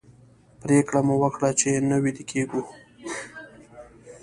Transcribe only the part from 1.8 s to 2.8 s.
نه ویده کېږو.